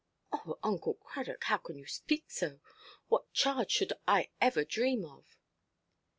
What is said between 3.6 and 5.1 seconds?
should I ever dream